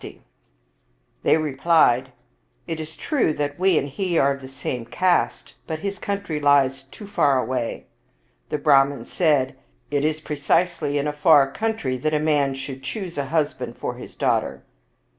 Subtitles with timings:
[0.01, 0.23] 52 Visakha
[1.21, 2.11] They replied,"
[2.71, 6.39] It is true that we and he are of the same caste, but his country
[6.39, 7.85] lies too far away."
[8.49, 9.55] The Brahman said,"
[9.91, 13.77] It is precisely in a far away country that a man should choose a husband
[13.77, 14.63] for his daughter."